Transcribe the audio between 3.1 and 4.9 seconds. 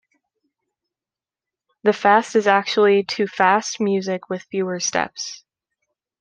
fast music with fewer